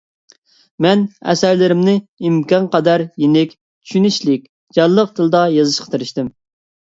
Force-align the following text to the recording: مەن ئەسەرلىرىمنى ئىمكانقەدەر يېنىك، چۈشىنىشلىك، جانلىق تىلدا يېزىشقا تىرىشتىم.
مەن 0.85 1.01
ئەسەرلىرىمنى 1.33 1.93
ئىمكانقەدەر 2.29 3.03
يېنىك، 3.25 3.53
چۈشىنىشلىك، 3.57 4.49
جانلىق 4.79 5.13
تىلدا 5.19 5.45
يېزىشقا 5.57 5.93
تىرىشتىم. 5.97 6.33